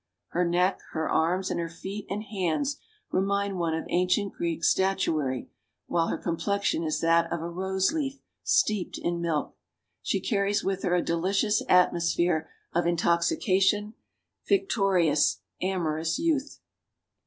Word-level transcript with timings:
Her 0.29 0.43
neck, 0.43 0.79
her 0.93 1.07
arms, 1.07 1.51
and 1.51 1.59
her 1.59 1.69
feet 1.69 2.07
and 2.09 2.23
hands 2.23 2.77
remind 3.11 3.59
one 3.59 3.75
of 3.75 3.85
ancient 3.89 4.33
Greek 4.33 4.63
statuary; 4.63 5.51
while 5.85 6.07
her 6.07 6.17
com 6.17 6.37
plexion 6.37 6.83
is 6.83 6.99
that 7.01 7.31
of 7.31 7.39
a 7.39 7.47
rose 7.47 7.91
leaf 7.93 8.19
steeped 8.41 8.97
in 8.97 9.21
milk.... 9.21 9.55
She 10.01 10.19
carries 10.19 10.63
with 10.63 10.81
her 10.81 10.95
a 10.95 11.03
delicious 11.03 11.61
atmosphere 11.69 12.49
of 12.73 12.87
intoxication, 12.87 13.93
victori 14.49 15.11
ous, 15.11 15.41
amorous 15.61 16.17
youth. 16.17 16.61